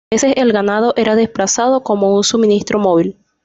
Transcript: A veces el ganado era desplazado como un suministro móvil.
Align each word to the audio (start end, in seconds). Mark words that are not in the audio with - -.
A 0.11 0.15
veces 0.15 0.33
el 0.37 0.51
ganado 0.51 0.95
era 0.97 1.13
desplazado 1.13 1.83
como 1.83 2.15
un 2.15 2.23
suministro 2.23 2.79
móvil. 2.79 3.19